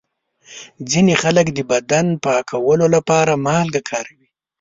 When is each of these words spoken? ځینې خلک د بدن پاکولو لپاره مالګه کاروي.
ځینې 0.91 1.13
خلک 1.23 1.47
د 1.53 1.59
بدن 1.71 2.05
پاکولو 2.23 2.85
لپاره 2.95 3.33
مالګه 3.45 3.81
کاروي. 3.89 4.29